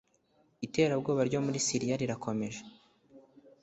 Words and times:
iterabwoba 0.65 1.21
ryo 1.29 1.39
muri 1.45 1.59
siriya 1.65 1.95
rirakomeje 2.01 2.61